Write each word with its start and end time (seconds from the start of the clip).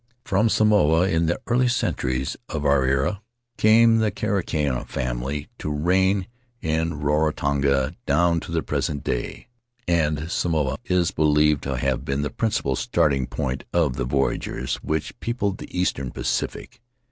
From 0.25 0.49
Samoa— 0.49 1.07
in 1.11 1.27
the 1.27 1.39
early 1.45 1.67
centuries 1.67 2.35
of 2.49 2.65
our 2.65 2.85
era— 2.87 3.21
came 3.59 3.97
the 3.97 4.09
Karika 4.11 4.83
family 4.87 5.47
to 5.59 5.69
reign 5.71 6.25
in 6.59 6.99
Rarotonga 7.03 7.93
down 8.07 8.39
to 8.39 8.51
the 8.51 8.63
present 8.63 9.03
day; 9.03 9.45
and 9.87 10.31
Samoa 10.31 10.79
is 10.85 11.11
believed 11.11 11.61
to 11.65 11.77
have 11.77 12.03
been 12.03 12.23
the 12.23 12.31
principal 12.31 12.75
starting 12.75 13.27
point 13.27 13.63
of 13.73 13.95
the 13.95 14.05
voyagers 14.05 14.77
which 14.77 15.19
peopled 15.19 15.59
the 15.59 15.69
eastern 15.69 16.09
Pacific. 16.09 16.81